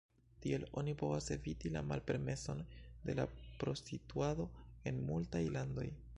[0.43, 2.65] Tiel oni povas eviti la malpermeson
[3.11, 3.27] de la
[3.65, 4.51] prostituado
[4.93, 5.89] en multaj landoj.